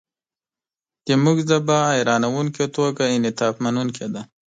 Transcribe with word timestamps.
زموږ 1.07 1.37
ژبه 1.49 1.77
حیرانوونکې 1.93 2.65
توګه 2.75 3.03
انعطافمنونکې 3.15 4.07
ده. 4.13 4.21